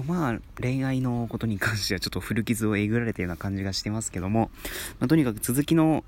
[0.00, 4.50] とまあ、恋愛のことに関してはちょっと古傷をえぐられたような感じがしてますけども、
[4.98, 6.04] まあ、とにかく続きの、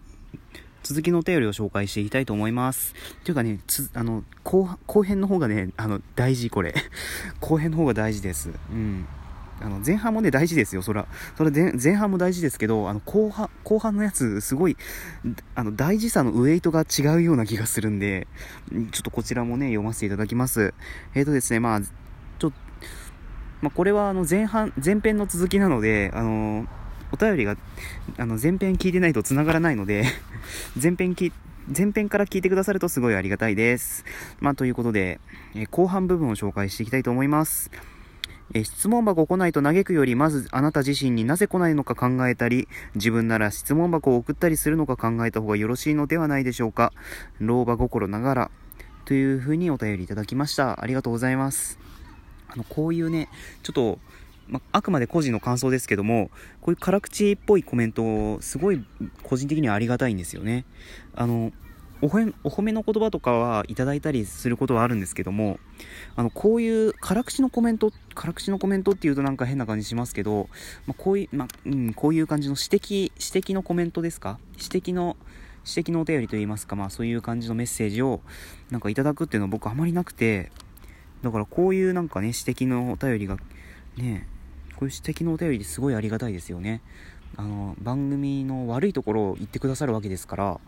[0.82, 2.94] 続きのお便りを紹介していきたいと思います。
[3.24, 6.74] というかね、つ、あの、後、後編の方がね、あの、大事、これ。
[7.40, 8.50] 後編の方が大事です。
[8.70, 9.06] うん。
[9.60, 11.06] あの、前半もね、大事ですよ、そら。
[11.36, 14.76] それで、前半も大事ですけど、あの、後半、後半のやつ、すごい、
[15.54, 18.26] あの、大事さのウェイトが違うような気がするんで、
[18.70, 20.74] ちょっとこちらもね、読ませていただきます。
[21.14, 22.52] えっ、ー、とですね、まあ、ちょっと、
[23.62, 26.66] まあ、これは、あの、前半、前編の続きなので、あの、
[27.12, 27.56] お便りが、
[28.18, 30.04] あの、前編聞いてないと繋がらないので
[30.80, 31.32] 前編聞
[31.68, 34.04] 前編から聞いてくださるとすごいありがたいです。
[34.40, 35.20] まあ、ということで、
[35.54, 37.70] え後半部分を紹介していきたいと思います。
[38.52, 46.92] え質問箱来ないと嘆くより、まずあなた自身になぜ来ないのか考えたり、自分なら質問箱を送ったりするのか考えた方がよろしいのではないでしょうか。
[47.38, 48.50] 老婆心ながら、
[49.04, 50.82] というふうにお便りいただきました。
[50.82, 51.91] ありがとうございます。
[52.52, 53.28] あの、こういうね、
[53.62, 53.98] ちょっと、
[54.48, 56.30] まあくまで個人の感想ですけども、
[56.60, 58.84] こういう辛口っぽいコメント、すごい
[59.22, 60.64] 個人的にはありがたいんですよね。
[61.14, 61.52] あの、
[62.02, 65.60] お褒めの言葉とかはいただいたりすることはあるんですけども、
[66.16, 70.48] あの、こういう辛口のコメント、辛口のコメントっていうとなんか変な感じしますけど、
[70.86, 74.40] ま、こういう、ま、うん、こういう感じの指摘、指摘のコメントですか？
[74.60, 75.16] 指摘の、
[75.64, 78.20] 指摘のお便りといいますか、まあそういう感じのメッセージを
[78.70, 80.50] なんかいただくっていうのは僕あまりなくて、
[81.22, 83.36] だからこういうなんかね、指摘のお便りが、
[83.96, 84.26] ね、
[84.76, 86.82] こういう指摘のお便りですごいありがたいですよね。
[87.36, 90.60] あの、番組の悪いところを言ってくださるわけですから、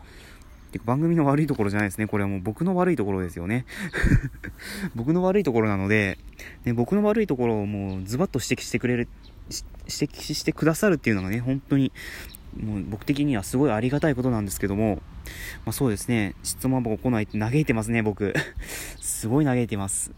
[0.74, 2.06] てか番組の悪いところじゃないですね。
[2.06, 3.64] これはもう僕の悪いところですよね。
[4.94, 6.18] 僕の悪いところなので、
[6.64, 9.08] ね、僕の悪いところをもうズバッと指摘してくれる、
[9.50, 11.92] 指摘してくださるっていうのがね、本当に、
[12.60, 15.00] もう僕的にはすごいありがたいことなんですけども、
[15.64, 18.34] まあそうですね、質問箱来ないって嘆いてますね、僕。
[19.00, 20.12] すごい嘆いてます。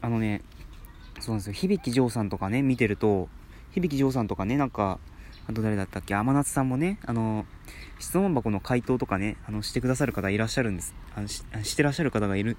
[0.00, 0.42] あのね、
[1.20, 3.28] そうなんですよ、響城さんとかね、見てると、
[3.72, 4.98] 響城さんとかね、なんか、
[5.46, 6.14] あと誰だったっけ？
[6.14, 7.44] 天夏さんもね、あの、
[7.98, 10.94] 質問箱の回答とかね、あの、してくださる方いらっしゃるんです。
[11.14, 12.56] あのししてらっしゃる方がいる、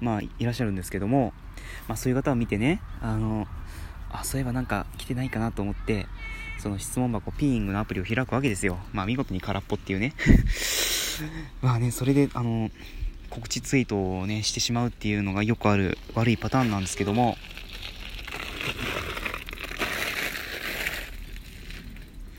[0.00, 1.32] まあ、いらっしゃるんですけども、
[1.88, 3.46] まあ、そういう方を見てね、あの、
[4.10, 6.06] あ、そういえばなんか来てないかなと思って、
[6.58, 8.78] その質問箱ピーイングのアプリを開くわけですよ。
[8.92, 10.14] まあ、見事に空っぽっていうね。
[11.62, 12.70] まあね、それで、あの、
[13.30, 17.36] 告知ツイートをね、してしまうっていうのがよくある悪いパターンなんですけども、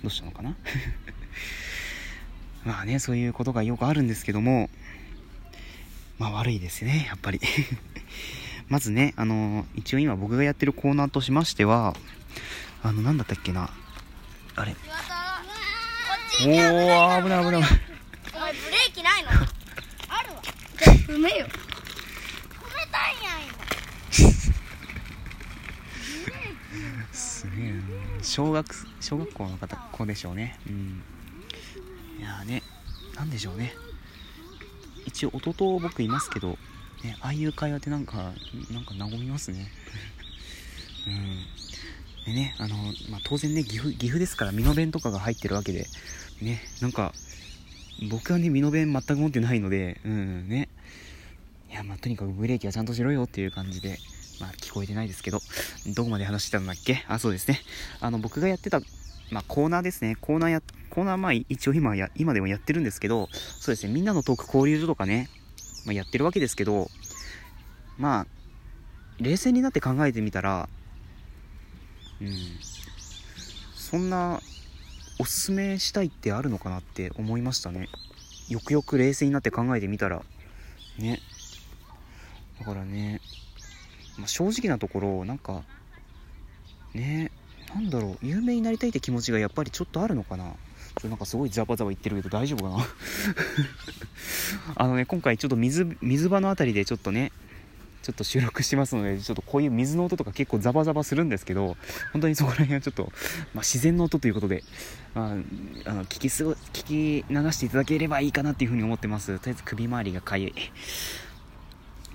[0.03, 0.55] どうしたのかな？
[2.63, 4.69] まあね、そういうことがよくあるんですけども、
[6.17, 7.39] まあ悪いですね、やっぱり
[8.69, 11.95] まずね、あの一応今僕がやってるコーナーとしましては、
[12.81, 13.69] あの、なんだったっけな？
[14.55, 14.75] あれ。
[16.41, 17.69] おー、危ない危ない危ない。
[18.33, 19.39] お前ブレーキないのある
[20.33, 20.39] わ。
[21.07, 21.45] 踏めよ。
[21.45, 23.65] 踏めたんや、今。
[27.13, 27.73] すげえ
[28.21, 28.65] 小学
[28.99, 30.59] 小学校の方子でしょうね。
[30.67, 31.03] うん。
[32.19, 32.63] いやね
[33.15, 33.73] 何でしょうね。
[35.05, 36.57] 一応弟僕いますけど、
[37.03, 38.33] ね、ああいう会話ってなんか
[38.71, 39.71] なんか和みますね。
[41.07, 42.33] うん。
[42.33, 42.75] でねあの、
[43.09, 45.85] まあ、当然ね岐阜岐阜ですから美濃弁とかが入ってるわけで
[46.41, 47.13] ねなんか
[48.09, 50.69] 僕はね美濃弁全く持ってないのでうんね
[51.71, 53.97] いやまあとにかくブレーキはちゃんとしろよっていう感じで
[54.37, 55.39] まあ、聞こえてないですけど、
[55.95, 57.05] どこまで話してたんだっけ？
[57.07, 57.61] あ、そうですね。
[58.01, 58.81] あの、僕がやってた、
[59.31, 60.17] まあ、コーナーですね。
[60.19, 65.29] コーナーや、コーナー、まあ、一応今や、今でもやってるんですけど、そうですね、みんなのトーク交流所とかね、
[65.85, 66.89] まあ、やってるわけですけど、
[67.97, 68.27] まあ、
[69.21, 70.67] 冷静になって考えてみたら、
[72.19, 72.35] うん、
[73.73, 74.41] そんな、
[75.19, 77.87] おすすめしたいってあるのかなって思いましたね。
[78.49, 80.23] よくよく冷静になって考えてみたら、
[80.97, 81.19] ね。
[82.59, 83.21] だからね、
[84.17, 85.63] まあ、正直なところなんか
[86.93, 87.31] ね
[87.73, 90.53] なんだろう有名になりたいって気持ちがやっぱりちょっとあるのかな
[90.99, 92.85] ちょなんかすごいザバザバ言ってるけど大丈夫かな
[94.75, 97.31] あのね今回ちょっと水水場の辺りでちょっとね
[98.05, 101.75] ちょっと収録しますのでちょっとこういう水の音とか結構ザバザバするんですけど
[102.13, 103.05] 本当にそこら辺はちょっと、
[103.55, 104.63] まあ、自然の音ということで、
[105.15, 110.53] まあ、あの聞きすご聞き流していただければいいかなっていうふうに思ってますとりあえず首周りがかゆい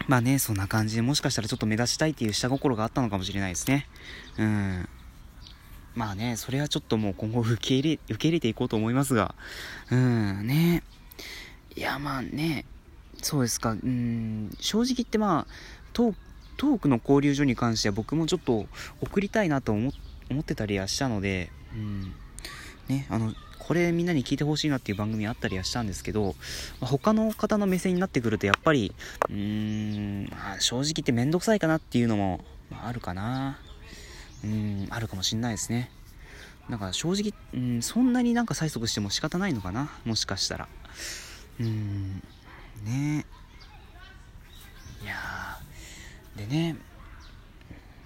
[0.06, 3.86] まあね、そんな感じでもしかしたらちょっと目立ちたいっていう下心があったのかもしれないですね。
[4.38, 4.88] うん。
[5.94, 9.34] まあね、それはちょっともう今後受け入れ、受け入れていこうと思いますが、
[9.90, 10.82] うん、ね。
[11.76, 12.64] いや、まあね、
[13.22, 15.52] そうですか、うん、正直言ってまあ、
[15.92, 18.66] トークの交流所に関しては僕もちょっと
[19.00, 19.90] 送りたいなと思
[20.40, 22.14] ってたりはしたので、うん、
[22.88, 26.34] ね、あの、これみんなに聞いてほしいなっていう番組あったりはしたんですけど、
[26.80, 28.92] まあ、他の方の目線になってくるとやっぱり、
[29.28, 32.40] うーん、まあ、正直言ってめんどくさいかなっていうのも、
[32.70, 33.58] まあ、あるかな。
[34.42, 35.90] うんあるかもしんないですね。
[36.68, 40.68] なんか正直、うん、そんなになんか催促しても仕方ないのかなもしかしたら。
[41.58, 42.22] うん
[42.84, 43.26] ね。
[45.02, 45.14] いや
[46.36, 46.76] でね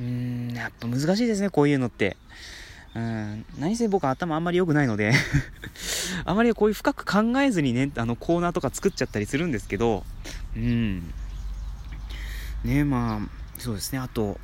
[0.00, 2.16] うんやっぱ難しいですねこういうのって。
[2.94, 5.12] うん何せ僕頭あんまり良くないので
[6.24, 10.04] あまりこういう深く考えずにねあのコーナーとか作っちゃったりするんですけど
[10.56, 11.12] うん。
[12.62, 13.98] ねまあそうですね。
[13.98, 14.38] あと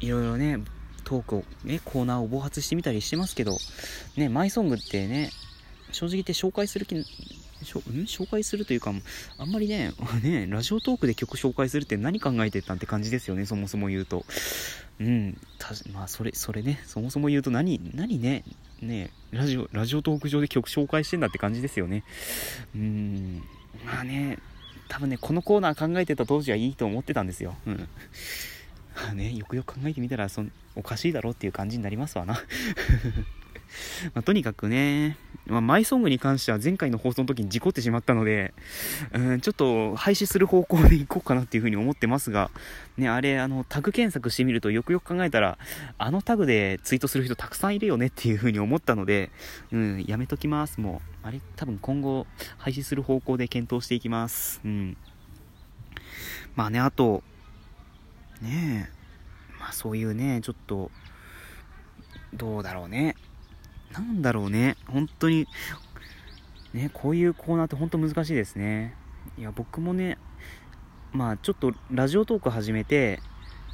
[0.00, 0.60] いろいろね
[1.04, 3.58] トークをねコーナーを暴発してみたりしてますけど
[4.16, 5.30] ねマイソングってね
[5.90, 6.94] 正直言って紹介する気
[7.64, 8.92] 紹介するというか、
[9.38, 14.24] あんまりね、 ね、ラジオトークで曲紹介するって何考えてたんって感じですよね、そもそも言うと。
[15.00, 18.44] うん、たまあ、それ、それね、そもそも言うと何、何ね、
[18.80, 22.04] ね、ラジオ、ラジオトーク上で曲紹介してんだって感じですよね。
[22.74, 23.42] うん、
[23.84, 24.38] まあね、
[24.88, 27.56] 多分ね、このコーナー考えてた当時はいいと思ってたんですよ。
[27.66, 27.88] うん。
[28.96, 30.42] まあね、よくよく考えてみたらそ、
[30.74, 32.34] おかしいだろうっていう感じになりますわな。
[34.14, 35.16] まあ、とにかくね、
[35.48, 38.54] まあ、マイソングに関しては前回の放送の時に事故ってしまったので、
[39.12, 42.50] うん、ちょっと廃止する方向でいこうかなっていうふうに思ってますが、
[42.96, 45.58] ね、あれ、あの、タグ検索してみるとよくよく考えたら、
[45.96, 49.30] あのタグでツイートする人たくさんいるよねっていうふうに思ったので、
[49.72, 51.26] うん、やめときます、もう。
[51.26, 52.26] あれ、多分今後、
[52.58, 54.60] 廃止する方向で検討していきます。
[54.64, 54.96] うん。
[56.54, 57.22] まあね、あと、
[58.42, 60.90] ねえ、まあそういうね、ちょっと、
[62.34, 63.16] どうだろうね。
[63.92, 65.46] なんだろうね、本当に、
[66.72, 68.94] ね、こういうコーナーって本当難しいですね。
[69.36, 70.18] いや、僕もね、
[71.12, 73.20] まあちょっとラジオトーク始めて、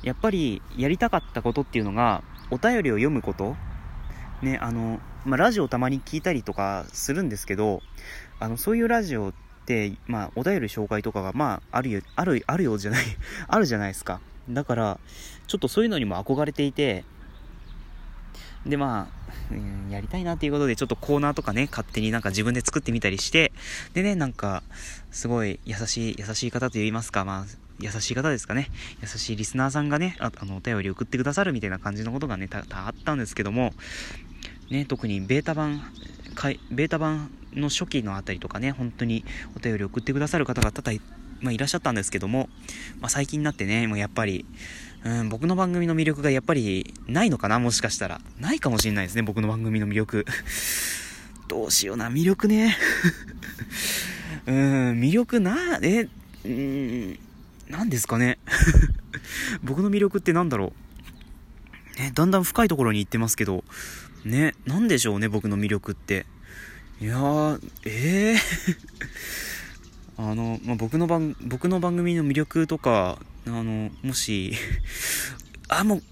[0.02, 3.56] やっぱりやりたかったことっていうのが、お便りを読むこと。
[4.43, 7.81] ね、あの、まあ、ラジオたまに聞いたりとかするんですけど、
[8.38, 9.32] あの、そういうラジオっ
[9.64, 13.05] て、まあ、お便り紹介とかが、まあ、あるよ、ある、あるようじゃない
[13.49, 14.20] あるじゃないですか。
[14.50, 15.00] だから、
[15.46, 17.05] ちょっとそういうのにも憧れていて、
[18.66, 23.52] で、まあ、うん、やりたいなっていうことで、ちょっとコーナーとかね、勝手になんか自分で作ってみたりして、
[23.93, 24.62] でね、なんか、
[25.11, 27.44] すごい優しい、優しい方と言いますか、まあ、
[27.81, 28.70] 優しい方ですかね。
[29.02, 33.72] 優しいリスナーさんがね、あの、お便り送ってくださるみたいな感じのことがね、た、たあったんですけども、
[34.70, 35.82] ね、特にベータ版、
[36.70, 39.25] ベータ版の初期のあたりとかね、本当に
[39.56, 41.02] お便り送ってくださる方が多々、
[41.40, 42.49] まあ、いらっしゃったんですけども、
[43.00, 44.46] まあ、最近になってね、もうやっぱり、
[45.04, 48.22] うん、僕の番組の魅力がやっぱりないのかなもしかしたら。
[48.40, 50.26] ないかもしれないですね、僕の番組の魅力。
[51.46, 52.76] どうしような、魅力ね。
[54.46, 56.08] うん、魅力な、え、
[56.44, 57.18] うん、
[57.68, 58.38] 何ですかね。
[59.62, 60.72] 僕の魅力って何だろ
[61.98, 62.00] う。
[62.00, 63.62] ね、だんだん深いところに行ってますけど、
[64.24, 66.24] ね、何でしょうね、僕の魅力って。
[67.00, 68.38] いやー、ええー、
[70.16, 74.52] あの、まあ、僕の番、僕の番組の魅力とか、あの、もし、
[75.69, 76.02] あ、もう、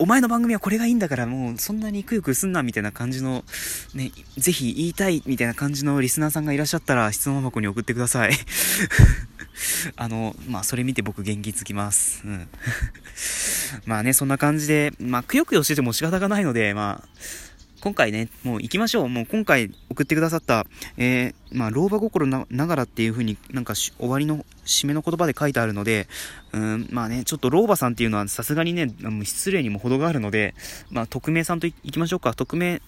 [0.00, 3.42] お前の番組はこれがいいんだからもうそんなにくよくすんなみたいな感じの、
[3.94, 8.32] ね、ぜひ言いたいみたいな感じのリスナーさんがいらっしゃったら質問箱に送ってください。
[9.96, 12.22] あの、まあ、それ見て僕元気つきます。
[12.24, 12.48] うん。
[13.86, 17.08] まあね、そんな感じで、まあ、くよくよしてても仕方がないので、まあ、
[17.80, 19.08] 今回ね、もう行きましょう。
[19.08, 20.66] もう今回送ってくださった、
[20.96, 26.08] えー、まあ、老婆心ながらっていう風になんか終わりの締めの言葉で書いてあるので、
[26.52, 28.92] うん、まあね、ちょっと老婆さんっていうのはさすがにね、
[29.22, 30.54] 失礼にも程があるので、
[30.90, 32.34] まあ、匿名さんと行きましょうか。
[32.34, 32.82] 匿名、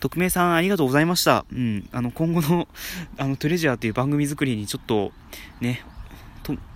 [0.00, 1.46] 匿名さんありがとうございました。
[1.50, 2.68] うん、あの、今後の、
[3.16, 5.12] あの、トレジャーっていう番組作りにちょっと、
[5.60, 5.82] ね、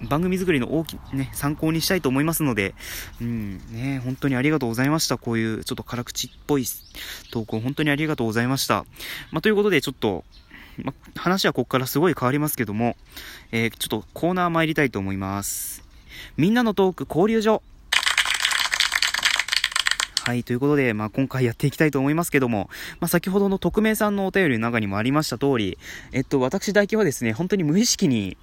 [0.08, 2.74] 番組作りの大き、ね、参考にしたいと思いますので、
[3.20, 5.18] うん、ね、本当にありがとうございました。
[5.18, 6.64] こういうちょっと辛口っぽい
[7.30, 8.84] 投稿、本当にありがとうございました。
[9.30, 10.24] まあ、ということで、ちょっと、
[10.78, 12.96] ま、話はここからすごい変わりますけども、
[13.52, 15.84] えー、ちょっとコーナー参りたいと思います。
[16.36, 17.62] みんなのトーク交流所。
[20.22, 22.68] はい、ということで、まあ、今回やっていきたいと思いますけども、
[23.00, 25.78] まあ、先ほどの匿名さんのお便りの中にもありました通り、
[26.12, 28.36] えっと、私大輝はですね、本当に無意識に、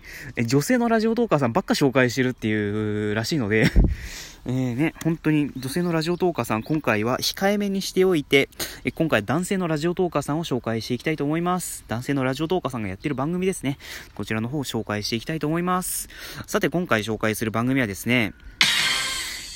[0.43, 3.67] 女性のラジオトーカーさんばっか紹介してるっていうらしいので
[4.49, 8.49] えね、本当に女性のラジオトーカーさん、今回は控えめにしておいて、
[8.85, 11.83] え今回男性のラジオトーカーさんを紹介していきたいと思います。
[11.89, 13.77] 男性のラジオトーカーさんがやってる番組ですね。
[14.15, 16.07] こちらの方を紹介していきたいと思います。
[16.47, 18.33] さて、今回紹介する番組はですね、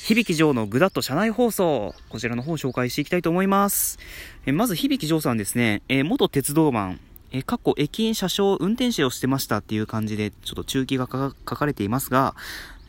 [0.04, 1.94] 響城のぐだっと社内放送。
[2.08, 4.00] こちらの方を紹介していきたいと思います。
[4.46, 12.34] えまず、響城さんですね、え元鉄道マン、え過去駅員車掌運転手をしてましたっていう感じで、ちょっと中継が書かれていますが、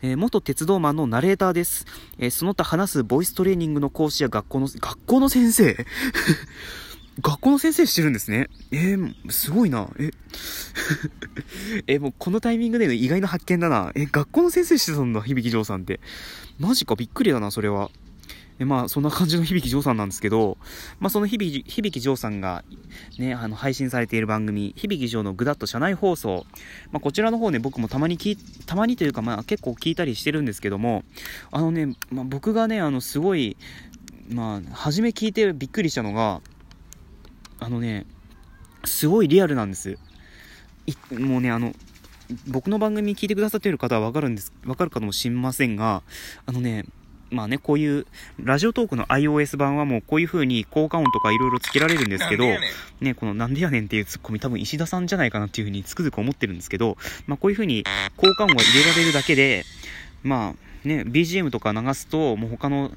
[0.02, 1.86] え元鉄道マンのナレーターです。
[2.18, 5.86] えその他話すボイストレーニングの講師や学校の、学校の先生
[7.20, 8.48] 学校の先生してるんですね。
[8.72, 9.88] えー、すごいな。
[9.98, 10.10] え、
[11.86, 13.92] え、もうこのタイミングでの意外な発見だな。
[13.94, 16.00] え、学校の先生してたんだ、響城さんって。
[16.58, 17.90] マジか、びっくりだな、それは。
[18.58, 20.58] でまあ、そんな感じの響ジョーさんなんですけど、
[21.00, 22.62] まあ、その響響ジョーさんが、
[23.18, 26.46] ね、あの、配信されている番組、響ジョーのぐだっと社内放送、
[26.92, 31.04] まあ、こちらの方ね、僕もたまに聞たまにというか、まあ、結構聞いたりしてるんですけども、
[31.50, 33.56] あのね、まあ、僕がね、あの、すごい、
[34.28, 36.40] まあ、初め聞いてびっくりしたのが、
[37.60, 38.06] あのね、
[38.84, 39.98] すごいリアルなんです。
[41.10, 41.74] もうね、あの、
[42.48, 46.02] 僕の番組聞いてくださっている方はわかるんです、わかるかもしれませんが、
[46.46, 46.84] あのね、
[47.30, 48.06] まあね、こういう、
[48.42, 52.44] ラジオトークの iOS 版はもうこういう風に効果音とか色々つけられるんですけど、
[53.00, 56.96] ね、このなんでやねんっていうツッコミ多分石田さんじゃないかなっていう風につくづく思ってるんですけど、
[57.26, 57.84] まあこういう風に
[58.16, 59.64] 効果音が入れられるだけで、
[60.22, 62.92] まあね、BGM とか流すと、もう他の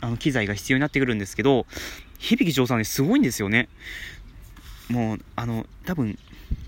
[0.00, 1.66] あの機材が必要になってくるんですけど、
[2.20, 3.68] 響城さんね、すごいんですよね。
[4.88, 6.18] もう、あの、多分、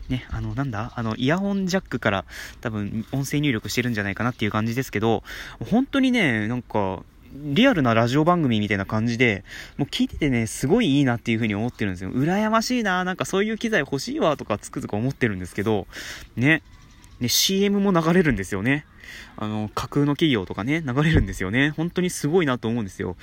[0.09, 0.93] ね、あの、なんだ？
[0.97, 2.25] あの、イヤホンジャックから
[2.61, 5.23] 多分音声入力してるんじゃないかなっていう感じですけど、
[5.71, 7.03] 本当にね、なんか、
[7.35, 9.43] リアルなラジオ番組みたいな感じで、
[9.79, 12.11] もう聞いててね、すごいいいなっていう風に思ってるんですよ。
[12.11, 15.87] 羨ましいな、なんかそういう機材欲しいわとかつくづく思ってるんですけど、
[16.37, 16.63] ね。
[17.21, 18.85] ね、CM も流れるんですよね。
[19.37, 21.71] あの、架空の企業とかね、流れるんですよね。
[21.71, 23.17] 本当にすごいなと思うんですよ。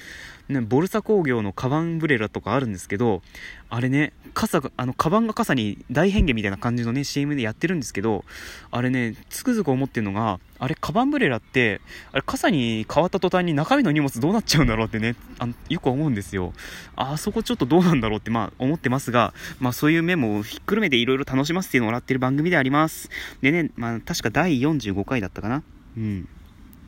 [0.49, 3.21] ね、ボルサ工業のカバンブレラとかあるんですけど、
[3.69, 8.25] あれね、傘が、あの、カバンが傘に大変化みたいな感じのね、CM でやってるんですけど、
[8.71, 16.53] あれね、つくづく思ってるのが、あれ、カバンブレラって、あれ、傘に変わった途端に中身の荷物どうなっちゃうんだろうってね、あのよく思うんですよ。
[16.95, 23.09] あそこちょっとどうなんだろうって、まあ、思ってますが、まあ、そういう面もひっくるめていろいろ楽しませてもらってる番組であります。
[23.41, 25.63] でね、まあ、確か第45回だったかな。
[25.97, 26.29] うん。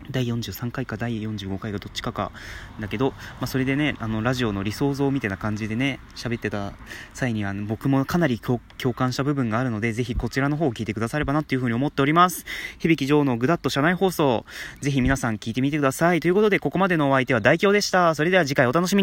[0.09, 2.31] 第43回か第45回がどっちかか
[2.79, 6.73] だけど、まあ、それでねあのラジオの理想像みたいな感じでね喋ってた
[7.13, 8.59] 際には僕もかなり共
[8.93, 12.45] 感した部分があるのでぜひこちらの方を聞いてくださればなっていうふうに思っております。
[12.79, 14.45] 響女王のぐだっと社内放送
[14.81, 16.19] ぜひ皆さん聞いてみてください。
[16.19, 18.15] ということでここまでのお相手は大京でした。
[18.15, 18.99] それでは次回お楽しみに。